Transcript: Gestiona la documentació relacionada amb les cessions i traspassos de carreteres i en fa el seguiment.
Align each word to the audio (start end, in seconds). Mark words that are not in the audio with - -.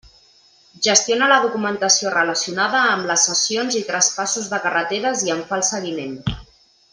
Gestiona 0.85 1.27
la 1.31 1.35
documentació 1.43 2.13
relacionada 2.15 2.81
amb 2.95 3.09
les 3.11 3.27
cessions 3.29 3.77
i 3.83 3.85
traspassos 3.93 4.49
de 4.55 4.61
carreteres 4.65 5.23
i 5.29 5.35
en 5.39 5.45
fa 5.53 5.61
el 5.61 5.67
seguiment. 5.73 6.19